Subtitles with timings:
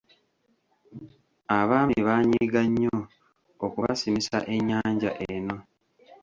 [1.59, 2.97] Abaami baanyiiga nnyo
[3.65, 5.57] okubasimisa ennyanja eno.